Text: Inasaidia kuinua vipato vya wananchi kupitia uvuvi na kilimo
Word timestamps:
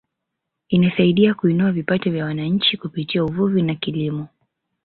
Inasaidia 0.69 1.33
kuinua 1.33 1.71
vipato 1.71 2.11
vya 2.11 2.25
wananchi 2.25 2.77
kupitia 2.77 3.23
uvuvi 3.25 3.61
na 3.61 3.75
kilimo 3.75 4.27